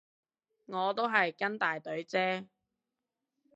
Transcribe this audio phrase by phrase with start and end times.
[0.65, 2.47] 我都係跟大隊啫